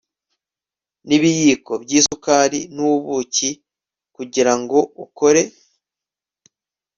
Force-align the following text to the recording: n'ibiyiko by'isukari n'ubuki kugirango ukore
n'ibiyiko 1.07 1.71
by'isukari 1.83 2.59
n'ubuki 2.75 3.49
kugirango 4.15 4.77
ukore 5.03 5.41